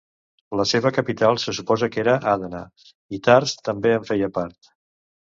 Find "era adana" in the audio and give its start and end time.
2.03-2.61